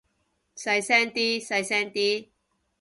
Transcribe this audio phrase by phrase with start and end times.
[0.55, 2.29] 細聲啲，細聲啲